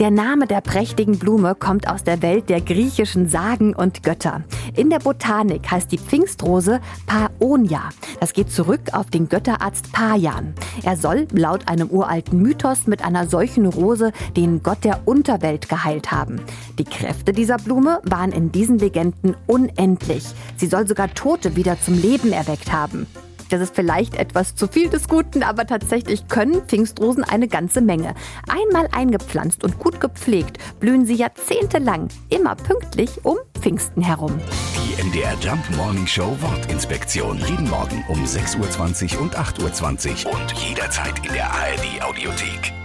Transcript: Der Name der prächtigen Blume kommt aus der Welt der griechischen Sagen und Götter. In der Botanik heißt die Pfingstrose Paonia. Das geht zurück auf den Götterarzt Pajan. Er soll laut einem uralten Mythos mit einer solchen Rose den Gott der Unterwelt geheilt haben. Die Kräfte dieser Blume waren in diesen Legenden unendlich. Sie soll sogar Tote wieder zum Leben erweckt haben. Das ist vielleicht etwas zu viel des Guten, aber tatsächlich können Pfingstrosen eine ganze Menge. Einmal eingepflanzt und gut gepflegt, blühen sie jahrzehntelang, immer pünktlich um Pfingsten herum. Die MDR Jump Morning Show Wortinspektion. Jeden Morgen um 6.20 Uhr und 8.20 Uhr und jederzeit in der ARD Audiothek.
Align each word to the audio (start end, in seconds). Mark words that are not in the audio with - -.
Der 0.00 0.10
Name 0.10 0.46
der 0.46 0.62
prächtigen 0.62 1.18
Blume 1.18 1.54
kommt 1.54 1.86
aus 1.86 2.04
der 2.04 2.22
Welt 2.22 2.48
der 2.48 2.62
griechischen 2.62 3.28
Sagen 3.28 3.74
und 3.74 4.02
Götter. 4.02 4.44
In 4.74 4.88
der 4.88 4.98
Botanik 4.98 5.70
heißt 5.70 5.92
die 5.92 5.98
Pfingstrose 5.98 6.80
Paonia. 7.04 7.90
Das 8.18 8.32
geht 8.32 8.50
zurück 8.50 8.80
auf 8.94 9.10
den 9.10 9.28
Götterarzt 9.28 9.92
Pajan. 9.92 10.54
Er 10.84 10.96
soll 10.96 11.28
laut 11.32 11.68
einem 11.68 11.90
uralten 11.90 12.40
Mythos 12.40 12.86
mit 12.86 13.04
einer 13.04 13.28
solchen 13.28 13.66
Rose 13.66 14.12
den 14.38 14.62
Gott 14.62 14.84
der 14.84 15.06
Unterwelt 15.06 15.68
geheilt 15.68 16.10
haben. 16.10 16.40
Die 16.78 16.84
Kräfte 16.84 17.34
dieser 17.34 17.58
Blume 17.58 18.00
waren 18.04 18.32
in 18.32 18.50
diesen 18.50 18.78
Legenden 18.78 19.36
unendlich. 19.46 20.24
Sie 20.56 20.66
soll 20.66 20.88
sogar 20.88 21.12
Tote 21.12 21.56
wieder 21.56 21.78
zum 21.78 22.00
Leben 22.00 22.32
erweckt 22.32 22.72
haben. 22.72 23.06
Das 23.50 23.60
ist 23.60 23.74
vielleicht 23.74 24.14
etwas 24.14 24.54
zu 24.54 24.68
viel 24.68 24.88
des 24.88 25.08
Guten, 25.08 25.42
aber 25.42 25.66
tatsächlich 25.66 26.28
können 26.28 26.62
Pfingstrosen 26.66 27.24
eine 27.24 27.48
ganze 27.48 27.80
Menge. 27.80 28.14
Einmal 28.48 28.88
eingepflanzt 28.92 29.64
und 29.64 29.78
gut 29.78 30.00
gepflegt, 30.00 30.58
blühen 30.78 31.04
sie 31.04 31.14
jahrzehntelang, 31.14 32.08
immer 32.30 32.54
pünktlich 32.54 33.24
um 33.24 33.36
Pfingsten 33.60 34.02
herum. 34.02 34.40
Die 34.76 35.02
MDR 35.02 35.34
Jump 35.40 35.62
Morning 35.76 36.06
Show 36.06 36.36
Wortinspektion. 36.40 37.38
Jeden 37.38 37.68
Morgen 37.68 38.04
um 38.08 38.24
6.20 38.24 39.16
Uhr 39.16 39.22
und 39.22 39.36
8.20 39.36 40.26
Uhr 40.26 40.32
und 40.32 40.52
jederzeit 40.52 41.18
in 41.26 41.32
der 41.32 41.52
ARD 41.52 42.02
Audiothek. 42.02 42.79